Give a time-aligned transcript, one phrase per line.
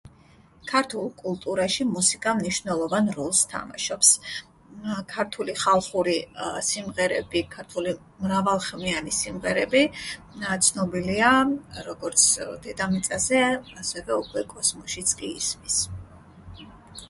[0.69, 4.13] ქართულ კულტურაში მუსიკა მნიშვნელოვან როლს თამაშობს.
[4.69, 4.95] მმმ...
[5.11, 6.15] ქართული ხალხური
[6.69, 7.93] სიმღერები, ქართული
[8.23, 9.83] მრავალხმიანი სიმღერები..
[9.91, 10.57] მმმ...
[10.69, 11.31] ცნობილია
[11.91, 12.27] როგორც
[12.67, 13.45] დედამიწაზე,
[13.85, 15.81] ასევე კოსმოსშიც კი ისმის.